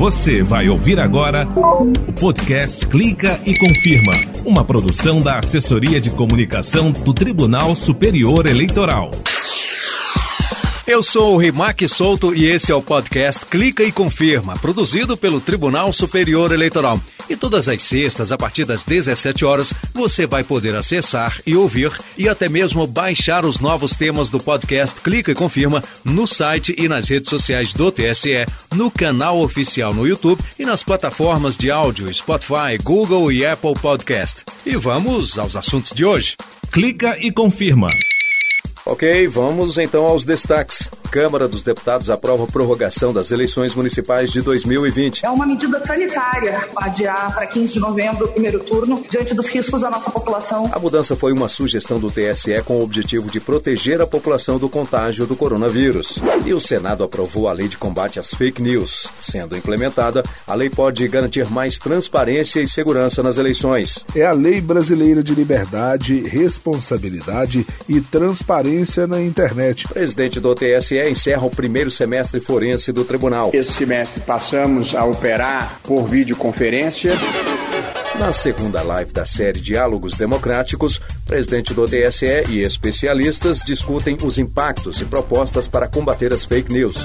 [0.00, 4.14] Você vai ouvir agora o podcast Clica e Confirma,
[4.46, 9.10] uma produção da Assessoria de Comunicação do Tribunal Superior Eleitoral.
[10.90, 15.40] Eu sou o Rimac Souto e esse é o podcast Clica e Confirma, produzido pelo
[15.40, 17.00] Tribunal Superior Eleitoral.
[17.28, 21.92] E todas as sextas, a partir das 17 horas, você vai poder acessar e ouvir
[22.18, 26.88] e até mesmo baixar os novos temas do podcast Clica e Confirma no site e
[26.88, 28.44] nas redes sociais do TSE,
[28.74, 34.44] no canal oficial no YouTube e nas plataformas de áudio Spotify, Google e Apple Podcast.
[34.66, 36.34] E vamos aos assuntos de hoje.
[36.72, 37.92] Clica e confirma.
[38.90, 40.90] Ok, vamos então aos destaques.
[41.10, 45.26] Câmara dos Deputados aprova prorrogação das eleições municipais de 2020.
[45.26, 49.82] É uma medida sanitária adiar para 15 de novembro o primeiro turno, diante dos riscos
[49.82, 50.70] à nossa população.
[50.72, 54.68] A mudança foi uma sugestão do TSE com o objetivo de proteger a população do
[54.68, 56.20] contágio do coronavírus.
[56.46, 59.10] E o Senado aprovou a lei de combate às fake news.
[59.20, 64.04] Sendo implementada, a lei pode garantir mais transparência e segurança nas eleições.
[64.14, 69.86] É a Lei Brasileira de Liberdade, Responsabilidade e Transparência na Internet.
[69.86, 73.50] O presidente do TSE encerra o primeiro semestre forense do tribunal.
[73.52, 77.12] Esse semestre passamos a operar por videoconferência.
[78.18, 85.00] Na segunda live da série Diálogos Democráticos, presidente do TSE e especialistas discutem os impactos
[85.00, 86.96] e propostas para combater as fake news.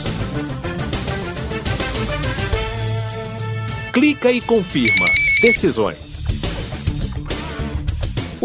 [3.94, 5.08] Clica e confirma.
[5.42, 6.15] Decisões.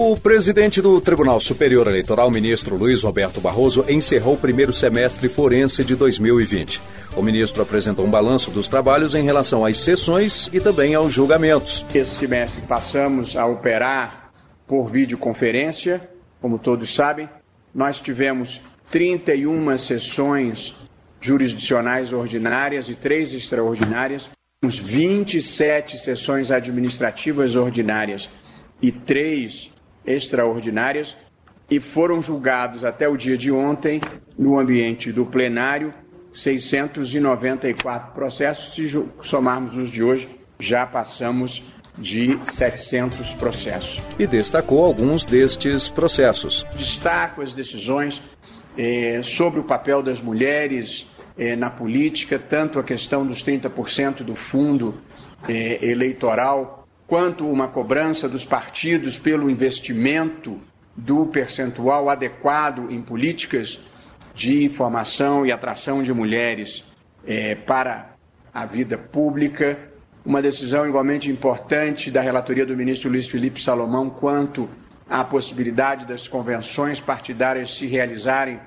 [0.02, 5.84] O presidente do Tribunal Superior Eleitoral, ministro Luiz Roberto Barroso, encerrou o primeiro semestre forense
[5.84, 6.80] de 2020.
[7.14, 11.84] O ministro apresentou um balanço dos trabalhos em relação às sessões e também aos julgamentos.
[11.94, 14.32] Esse semestre passamos a operar
[14.66, 16.08] por videoconferência,
[16.40, 17.28] como todos sabem.
[17.74, 18.58] Nós tivemos
[18.90, 20.74] 31 sessões
[21.20, 24.30] jurisdicionais ordinárias e três extraordinárias,
[24.64, 28.30] uns 27 sessões administrativas ordinárias
[28.80, 29.70] e três
[30.06, 31.16] extraordinárias
[31.70, 34.00] e foram julgados até o dia de ontem,
[34.36, 35.94] no ambiente do plenário,
[36.32, 38.74] 694 processos.
[38.74, 38.88] Se
[39.22, 41.62] somarmos os de hoje, já passamos
[41.96, 44.02] de 700 processos.
[44.18, 46.66] E destacou alguns destes processos.
[46.74, 48.22] Destaco as decisões
[48.76, 51.06] eh, sobre o papel das mulheres
[51.38, 54.94] eh, na política, tanto a questão dos 30% do fundo
[55.48, 56.79] eh, eleitoral
[57.10, 60.60] quanto uma cobrança dos partidos pelo investimento
[60.96, 63.80] do percentual adequado em políticas
[64.32, 66.84] de informação e atração de mulheres
[67.26, 68.14] é, para
[68.54, 69.76] a vida pública.
[70.24, 74.70] Uma decisão igualmente importante da relatoria do ministro Luiz Felipe Salomão quanto
[75.08, 78.60] à possibilidade das convenções partidárias se realizarem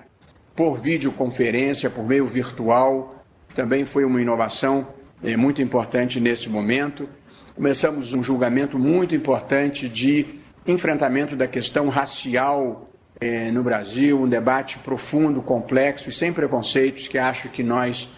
[0.54, 3.24] por videoconferência, por meio virtual.
[3.56, 4.86] Também foi uma inovação
[5.24, 7.08] é, muito importante nesse momento.
[7.56, 10.26] Começamos um julgamento muito importante de
[10.66, 12.90] enfrentamento da questão racial
[13.22, 18.10] eh, no Brasil, um debate profundo, complexo e sem preconceitos que acho que nós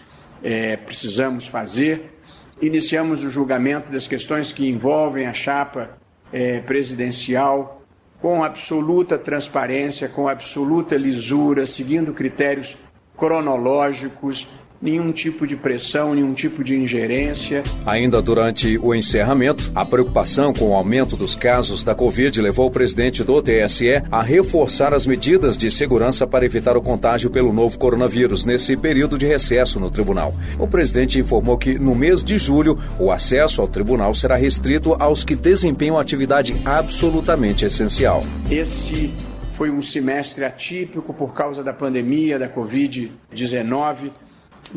[0.42, 2.14] eh, precisamos fazer.
[2.62, 5.98] Iniciamos o julgamento das questões que envolvem a chapa
[6.32, 7.82] eh, presidencial
[8.22, 12.74] com absoluta transparência, com absoluta lisura, seguindo critérios
[13.14, 14.48] cronológicos
[14.80, 17.62] nenhum tipo de pressão, nenhum tipo de ingerência.
[17.84, 22.70] Ainda durante o encerramento, a preocupação com o aumento dos casos da Covid levou o
[22.70, 27.78] presidente do TSE a reforçar as medidas de segurança para evitar o contágio pelo novo
[27.78, 30.34] coronavírus nesse período de recesso no tribunal.
[30.58, 35.24] O presidente informou que no mês de julho o acesso ao tribunal será restrito aos
[35.24, 38.22] que desempenham atividade absolutamente essencial.
[38.50, 39.12] Esse
[39.54, 44.10] foi um semestre atípico por causa da pandemia da Covid-19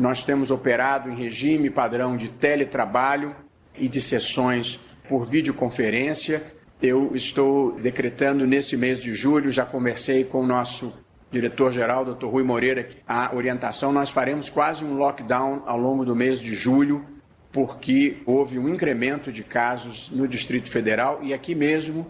[0.00, 3.36] nós temos operado em regime padrão de teletrabalho
[3.76, 6.42] e de sessões por videoconferência.
[6.80, 10.90] Eu estou decretando nesse mês de julho, já conversei com o nosso
[11.30, 12.26] diretor-geral, Dr.
[12.26, 17.04] Rui Moreira, a orientação, nós faremos quase um lockdown ao longo do mês de julho,
[17.52, 22.06] porque houve um incremento de casos no Distrito Federal e aqui mesmo,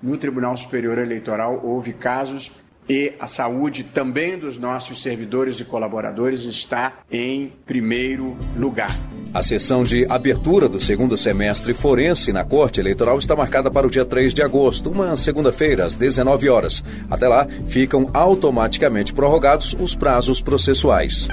[0.00, 2.50] no Tribunal Superior Eleitoral, houve casos
[2.88, 8.98] e a saúde também dos nossos servidores e colaboradores está em primeiro lugar.
[9.34, 13.90] A sessão de abertura do segundo semestre forense na Corte Eleitoral está marcada para o
[13.90, 16.84] dia 3 de agosto, uma segunda-feira, às 19 horas.
[17.10, 21.28] Até lá, ficam automaticamente prorrogados os prazos processuais.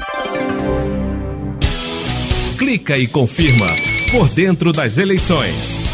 [2.58, 3.68] Clica e confirma
[4.12, 5.89] por dentro das eleições.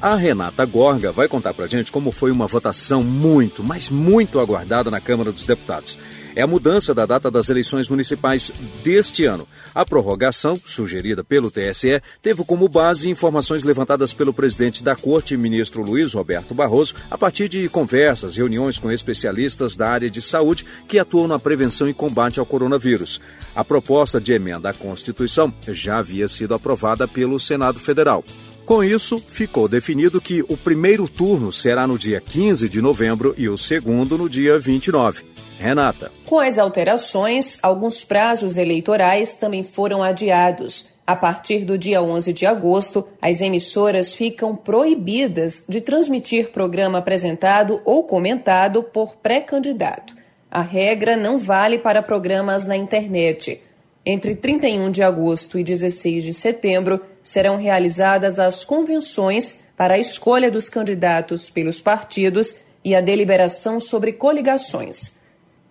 [0.00, 4.92] A Renata Gorga vai contar pra gente como foi uma votação muito, mas muito aguardada
[4.92, 5.98] na Câmara dos Deputados.
[6.36, 8.52] é a mudança da data das eleições municipais
[8.84, 9.44] deste ano.
[9.74, 15.82] A prorrogação, sugerida pelo TSE, teve como base informações levantadas pelo presidente da Corte, ministro
[15.82, 21.00] Luiz Roberto Barroso, a partir de conversas, reuniões com especialistas da área de saúde que
[21.00, 23.20] atuam na prevenção e combate ao coronavírus.
[23.52, 28.24] A proposta de emenda à Constituição já havia sido aprovada pelo Senado Federal.
[28.68, 33.48] Com isso, ficou definido que o primeiro turno será no dia 15 de novembro e
[33.48, 35.24] o segundo no dia 29.
[35.58, 36.12] Renata.
[36.26, 40.86] Com as alterações, alguns prazos eleitorais também foram adiados.
[41.06, 47.80] A partir do dia 11 de agosto, as emissoras ficam proibidas de transmitir programa apresentado
[47.86, 50.14] ou comentado por pré-candidato.
[50.50, 53.62] A regra não vale para programas na internet.
[54.04, 60.50] Entre 31 de agosto e 16 de setembro, serão realizadas as convenções para a escolha
[60.50, 65.12] dos candidatos pelos partidos e a deliberação sobre coligações.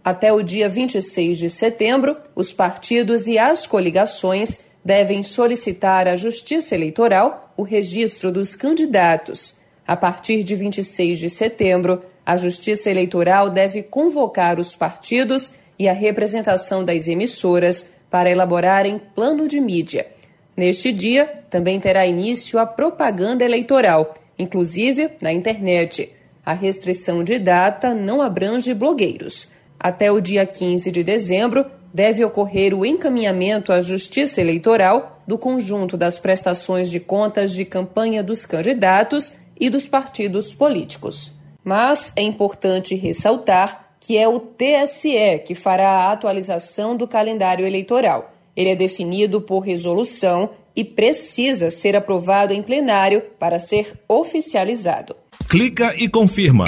[0.04, 6.76] Até o dia 26 de setembro, os partidos e as coligações devem solicitar à Justiça
[6.76, 9.56] Eleitoral o registro dos candidatos.
[9.88, 15.94] A partir de 26 de setembro, a Justiça Eleitoral deve convocar os partidos e a
[15.94, 20.17] representação das emissoras para elaborarem plano de mídia.
[20.58, 26.12] Neste dia, também terá início a propaganda eleitoral, inclusive na internet.
[26.44, 29.48] A restrição de data não abrange blogueiros.
[29.80, 31.64] Até o dia 15 de dezembro,
[31.94, 38.24] deve ocorrer o encaminhamento à Justiça Eleitoral do conjunto das prestações de contas de campanha
[38.24, 41.32] dos candidatos e dos partidos políticos.
[41.64, 48.34] Mas é importante ressaltar que é o TSE que fará a atualização do calendário eleitoral.
[48.58, 55.16] Ele é definido por resolução e precisa ser aprovado em plenário para ser oficializado.
[55.48, 56.68] Clica e confirma.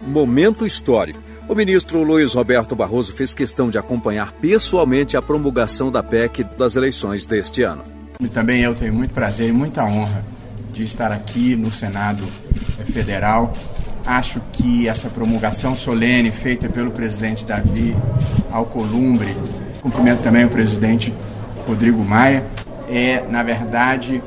[0.00, 1.18] Momento histórico.
[1.48, 6.76] O ministro Luiz Roberto Barroso fez questão de acompanhar pessoalmente a promulgação da PEC das
[6.76, 7.82] eleições deste ano.
[8.20, 10.24] E também eu tenho muito prazer e muita honra
[10.72, 12.22] de estar aqui no Senado
[12.92, 13.52] Federal
[14.04, 17.94] Acho que essa promulgação solene feita pelo presidente Davi
[18.50, 19.34] Alcolumbre,
[19.82, 21.12] cumprimento também o presidente
[21.66, 22.44] Rodrigo Maia,
[22.88, 24.22] é, na verdade,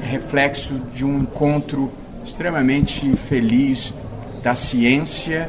[0.00, 1.92] reflexo de um encontro
[2.24, 3.92] extremamente feliz
[4.42, 5.48] da ciência,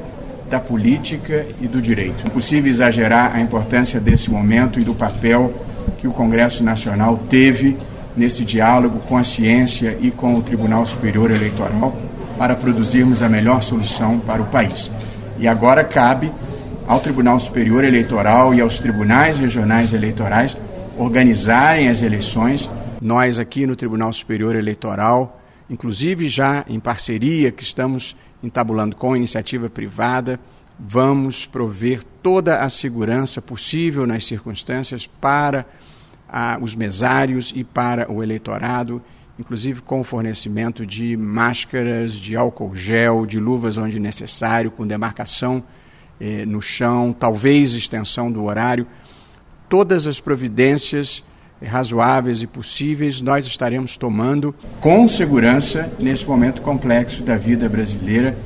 [0.49, 2.23] da política e do direito.
[2.25, 5.53] É impossível exagerar a importância desse momento e do papel
[5.97, 7.77] que o Congresso Nacional teve
[8.15, 11.95] nesse diálogo com a ciência e com o Tribunal Superior Eleitoral
[12.37, 14.89] para produzirmos a melhor solução para o país.
[15.39, 16.31] E agora cabe
[16.87, 20.55] ao Tribunal Superior Eleitoral e aos tribunais regionais eleitorais
[20.97, 22.69] organizarem as eleições.
[23.01, 29.17] Nós aqui no Tribunal Superior Eleitoral, inclusive já em parceria que estamos entabulando com a
[29.17, 30.39] iniciativa privada,
[30.79, 35.65] vamos prover toda a segurança possível nas circunstâncias para
[36.29, 39.01] ah, os mesários e para o eleitorado
[39.39, 45.63] inclusive com o fornecimento de máscaras, de álcool gel, de luvas onde necessário, com demarcação
[46.19, 48.87] eh, no chão, talvez extensão do horário.
[49.69, 51.23] Todas as providências
[51.63, 58.37] razoáveis e possíveis nós estaremos tomando com segurança nesse momento complexo da vida brasileira.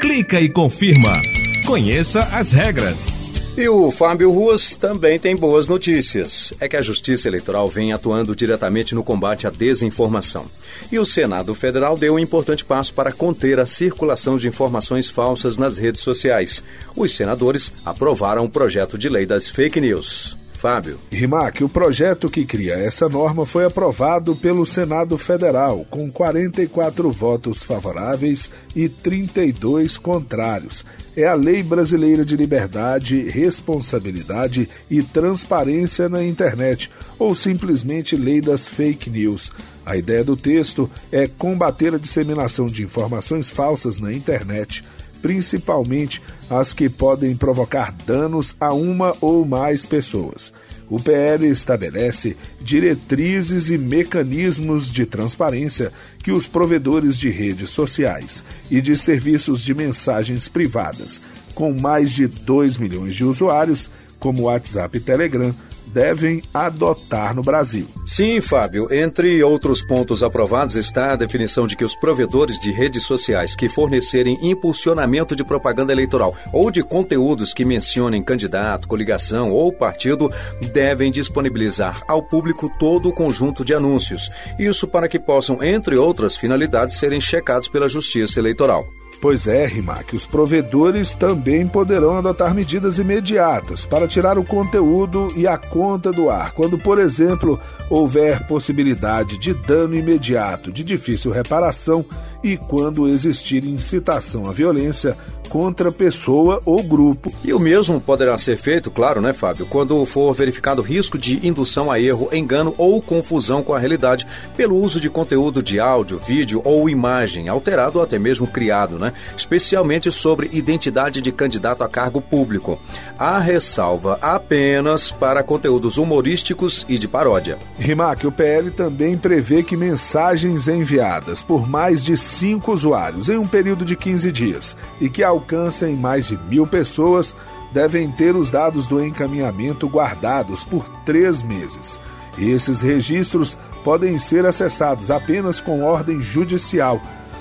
[0.00, 1.20] Clica e confirma.
[1.66, 3.23] Conheça as regras.
[3.56, 6.52] E o Fábio Ruas também tem boas notícias.
[6.58, 10.46] É que a Justiça Eleitoral vem atuando diretamente no combate à desinformação.
[10.90, 15.56] E o Senado Federal deu um importante passo para conter a circulação de informações falsas
[15.56, 16.64] nas redes sociais.
[16.96, 20.36] Os senadores aprovaram o projeto de lei das fake news.
[20.64, 20.98] Fábio.
[21.10, 27.62] Rimac, o projeto que cria essa norma foi aprovado pelo Senado Federal, com 44 votos
[27.62, 30.82] favoráveis e 32 contrários.
[31.14, 38.66] É a Lei Brasileira de Liberdade, Responsabilidade e Transparência na Internet, ou simplesmente Lei das
[38.66, 39.52] Fake News.
[39.84, 44.82] A ideia do texto é combater a disseminação de informações falsas na internet
[45.24, 50.52] principalmente as que podem provocar danos a uma ou mais pessoas.
[50.86, 55.90] O PL estabelece diretrizes e mecanismos de transparência
[56.22, 61.22] que os provedores de redes sociais e de serviços de mensagens privadas,
[61.54, 63.88] com mais de 2 milhões de usuários,
[64.20, 65.54] como WhatsApp e Telegram,
[65.94, 67.86] devem adotar no Brasil.
[68.04, 68.92] Sim, Fábio.
[68.92, 73.68] Entre outros pontos aprovados está a definição de que os provedores de redes sociais que
[73.68, 80.28] fornecerem impulsionamento de propaganda eleitoral ou de conteúdos que mencionem candidato, coligação ou partido
[80.72, 84.28] devem disponibilizar ao público todo o conjunto de anúncios.
[84.58, 88.84] Isso para que possam, entre outras finalidades, serem checados pela Justiça Eleitoral.
[89.24, 95.46] Pois é, Rimac, os provedores também poderão adotar medidas imediatas para tirar o conteúdo e
[95.46, 102.04] a conta do ar, quando, por exemplo, houver possibilidade de dano imediato de difícil reparação
[102.42, 105.16] e quando existir incitação à violência
[105.54, 107.32] contra pessoa ou grupo.
[107.44, 111.92] E o mesmo poderá ser feito, claro, né, Fábio, quando for verificado risco de indução
[111.92, 116.60] a erro, engano ou confusão com a realidade pelo uso de conteúdo de áudio, vídeo
[116.64, 122.20] ou imagem alterado ou até mesmo criado, né, especialmente sobre identidade de candidato a cargo
[122.20, 122.76] público.
[123.16, 127.58] Há ressalva apenas para conteúdos humorísticos e de paródia.
[127.78, 133.46] Rimac, o PL também prevê que mensagens enviadas por mais de cinco usuários em um
[133.46, 137.36] período de 15 dias e que alcancem mais de mil pessoas
[137.72, 142.00] devem ter os dados do encaminhamento guardados por três meses.
[142.38, 147.00] Esses registros podem ser acessados apenas com ordem judicial.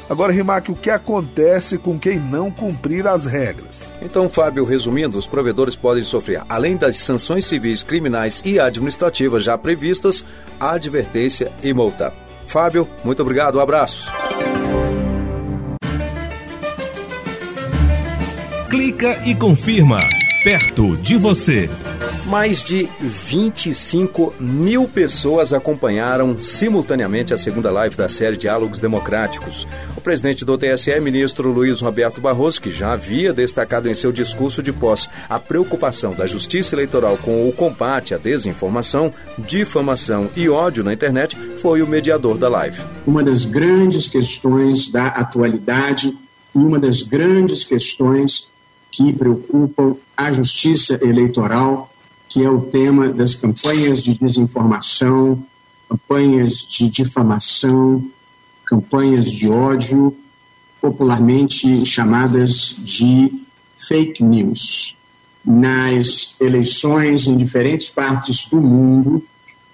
[0.10, 3.92] Agora, Rimac, o que acontece com quem não cumprir as regras?
[4.02, 9.58] Então, Fábio, resumindo, os provedores podem sofrer, além das sanções civis, criminais e administrativas já
[9.58, 10.26] previstas,
[10.60, 12.14] advertência e multa.
[12.46, 14.12] Fábio, muito obrigado, um abraço.
[18.74, 20.02] Clica e confirma.
[20.44, 21.70] Perto de você.
[22.26, 29.68] Mais de 25 mil pessoas acompanharam simultaneamente a segunda live da série Diálogos Democráticos.
[29.96, 34.64] O presidente do TSE, ministro Luiz Roberto Barroso, que já havia destacado em seu discurso
[34.64, 40.84] de posse a preocupação da justiça eleitoral com o combate à desinformação, difamação e ódio
[40.84, 42.82] na internet, foi o mediador da live.
[43.06, 46.18] Uma das grandes questões da atualidade
[46.56, 48.52] e uma das grandes questões
[48.94, 51.92] que preocupam a justiça eleitoral,
[52.30, 55.44] que é o tema das campanhas de desinformação,
[55.90, 58.08] campanhas de difamação,
[58.66, 60.16] campanhas de ódio,
[60.80, 63.32] popularmente chamadas de
[63.78, 64.96] fake news.
[65.44, 69.26] Nas eleições em diferentes partes do mundo,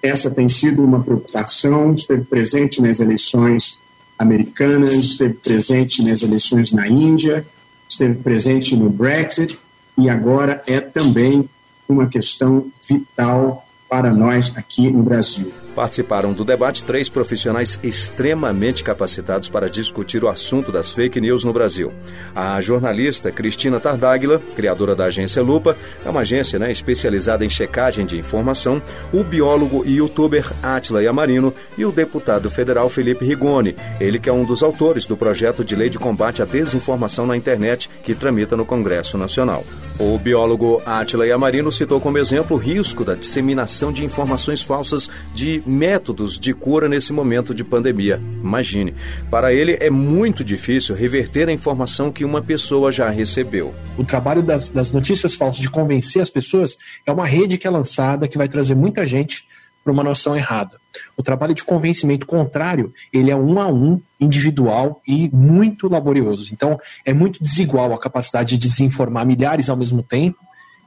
[0.02, 3.78] essa tem sido uma preocupação, esteve presente nas eleições
[4.18, 7.46] americanas, esteve presente nas eleições na Índia,
[7.90, 9.60] esteve presente no Brexit
[9.98, 11.50] e agora é também
[11.88, 15.52] uma questão vital para nós aqui no Brasil.
[15.76, 21.54] Participaram do debate três profissionais extremamente capacitados para discutir o assunto das fake news no
[21.54, 21.92] Brasil.
[22.36, 28.06] A jornalista Cristina Tardáguila, criadora da agência Lupa, é uma agência né, especializada em checagem
[28.06, 28.82] de informação,
[29.14, 34.34] o biólogo e youtuber Atila Yamarino e o deputado federal Felipe Rigoni, ele que é
[34.34, 38.58] um dos autores do projeto de lei de combate à desinformação na internet que tramita
[38.58, 39.64] no Congresso Nacional.
[40.00, 45.59] O biólogo Atila Yamarino citou como exemplo o risco da disseminação de informações falsas de
[45.66, 48.22] métodos de cura nesse momento de pandemia.
[48.42, 48.94] Imagine,
[49.30, 53.74] para ele é muito difícil reverter a informação que uma pessoa já recebeu.
[53.98, 57.70] O trabalho das, das notícias falsas, de convencer as pessoas, é uma rede que é
[57.70, 59.48] lançada que vai trazer muita gente
[59.84, 60.78] para uma noção errada.
[61.16, 66.54] O trabalho de convencimento contrário, ele é um a um, individual e muito laborioso.
[66.54, 70.38] Então, é muito desigual a capacidade de desinformar milhares ao mesmo tempo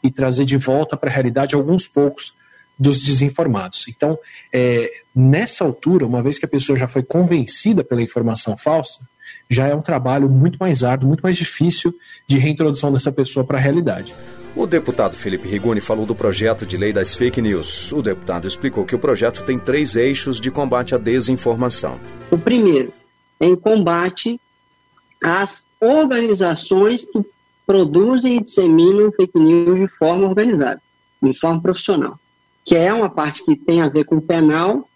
[0.03, 2.35] e trazer de volta para a realidade alguns poucos
[2.83, 3.87] dos desinformados.
[3.89, 4.19] Então,
[4.53, 9.09] é, nessa altura, uma vez que a pessoa já foi convencida pela informação falsa,
[9.49, 11.95] já é um trabalho muito mais árduo, muito mais difícil
[12.27, 14.15] de reintrodução dessa pessoa para a realidade.
[14.55, 17.91] O deputado Felipe Rigoni falou do projeto de lei das fake news.
[17.93, 21.99] O deputado explicou que o projeto tem três eixos de combate à desinformação.
[22.31, 22.93] O primeiro
[23.41, 24.39] é em combate
[25.25, 27.25] às organizações que
[27.67, 30.83] produzem e disseminam fake news de forma organizada,
[31.23, 32.19] de forma profissional
[32.65, 34.89] que é uma parte que tem a ver com penal,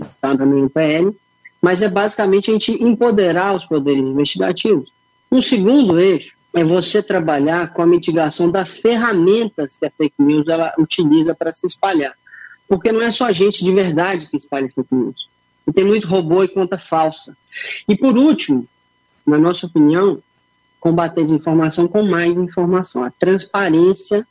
[0.00, 1.14] está no PL,
[1.60, 4.90] mas é basicamente a gente empoderar os poderes investigativos.
[5.30, 10.46] Um segundo eixo é você trabalhar com a mitigação das ferramentas que a fake news
[10.48, 12.14] ela utiliza para se espalhar.
[12.68, 15.28] Porque não é só gente de verdade que espalha fake news.
[15.66, 17.36] E tem muito robô e conta falsa.
[17.88, 18.66] E por último,
[19.26, 20.20] na nossa opinião,
[20.80, 23.04] combater desinformação com mais informação.
[23.04, 24.26] A transparência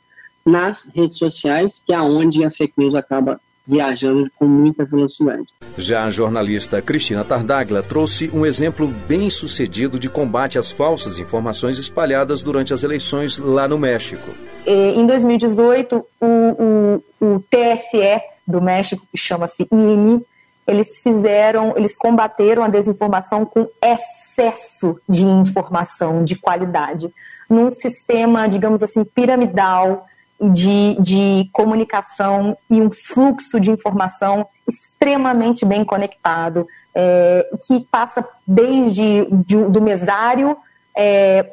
[0.46, 5.44] nas redes sociais, que é onde a fake news acaba viajando com muita velocidade.
[5.78, 11.78] Já a jornalista Cristina Tardaglia trouxe um exemplo bem sucedido de combate às falsas informações
[11.78, 14.30] espalhadas durante as eleições lá no México.
[14.66, 20.22] É, em 2018, o, o, o TSE do México, que chama-se INI,
[20.68, 27.12] eles fizeram, eles combateram a desinformação com excesso de informação de qualidade,
[27.50, 30.08] num sistema, digamos assim, piramidal,
[30.42, 39.28] de, de comunicação e um fluxo de informação extremamente bem conectado, é, que passa desde
[39.32, 40.58] de, do mesário
[40.98, 41.52] é,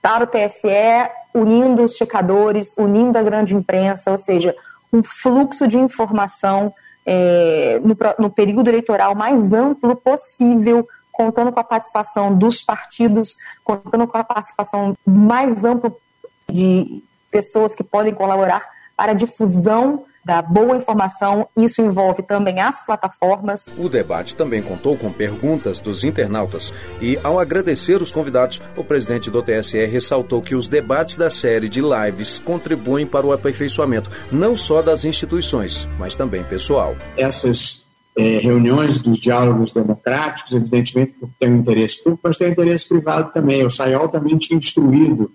[0.00, 4.54] para o TSE, unindo os checadores, unindo a grande imprensa, ou seja,
[4.92, 6.72] um fluxo de informação
[7.04, 14.06] é, no, no período eleitoral mais amplo possível, contando com a participação dos partidos, contando
[14.06, 15.92] com a participação mais ampla
[16.50, 18.62] de pessoas que podem colaborar
[18.96, 21.48] para a difusão da boa informação.
[21.56, 23.70] Isso envolve também as plataformas.
[23.78, 26.70] O debate também contou com perguntas dos internautas
[27.00, 31.68] e, ao agradecer os convidados, o presidente do TSE ressaltou que os debates da série
[31.68, 36.94] de lives contribuem para o aperfeiçoamento não só das instituições, mas também pessoal.
[37.16, 37.82] Essas
[38.18, 42.86] é, reuniões dos diálogos democráticos, evidentemente, porque tem um interesse público, mas tem um interesse
[42.86, 43.64] privado também.
[43.64, 45.30] O SAIOL altamente instruído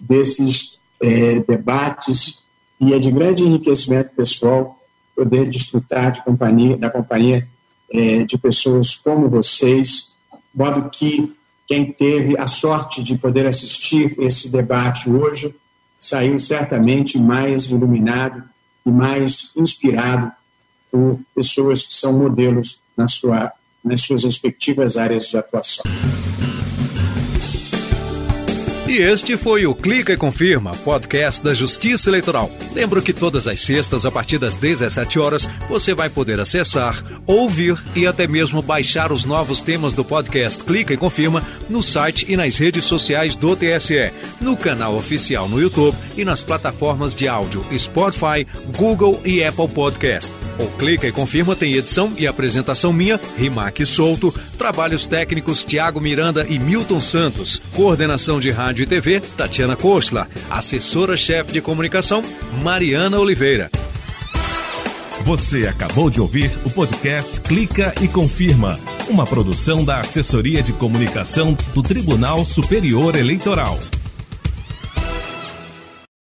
[0.00, 2.38] desses é, debates
[2.80, 4.78] e é de grande enriquecimento pessoal
[5.14, 7.48] poder desfrutar de companhia, da companhia
[7.90, 10.10] é, de pessoas como vocês,
[10.54, 11.34] modo que
[11.66, 15.54] quem teve a sorte de poder assistir esse debate hoje
[15.98, 18.42] saiu certamente mais iluminado
[18.84, 20.30] e mais inspirado
[20.90, 23.52] por pessoas que são modelos na sua,
[23.84, 25.84] nas suas respectivas áreas de atuação.
[28.98, 32.50] Este foi o Clica e Confirma, podcast da Justiça Eleitoral.
[32.74, 37.78] Lembro que todas as sextas, a partir das 17 horas, você vai poder acessar, ouvir
[37.94, 42.36] e até mesmo baixar os novos temas do podcast Clica e Confirma no site e
[42.38, 47.64] nas redes sociais do TSE, no canal oficial no YouTube e nas plataformas de áudio
[47.76, 50.32] Spotify, Google e Apple Podcast.
[50.58, 56.46] O Clica e Confirma tem edição e apresentação minha, Rimac Souto, trabalhos técnicos Tiago Miranda
[56.48, 62.22] e Milton Santos, coordenação de rádio TV, Tatiana Kostla, assessora-chefe de comunicação,
[62.62, 63.70] Mariana Oliveira.
[65.24, 68.78] Você acabou de ouvir o podcast Clica e Confirma,
[69.08, 73.78] uma produção da Assessoria de Comunicação do Tribunal Superior Eleitoral.